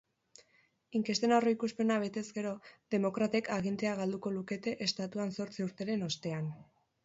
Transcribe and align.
Inkesten 0.99 1.35
aurreikuspena 1.37 1.97
betez 2.05 2.23
gero, 2.39 2.55
demokratek 2.97 3.53
agintea 3.59 3.95
galduko 4.03 4.35
lukete 4.41 4.77
estatuan 4.89 5.39
zortzi 5.41 5.71
urteren 5.71 6.11
ostean. 6.13 6.53